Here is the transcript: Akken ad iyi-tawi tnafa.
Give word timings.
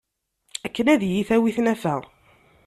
Akken 0.65 0.87
ad 0.93 1.01
iyi-tawi 1.05 1.51
tnafa. 1.55 1.95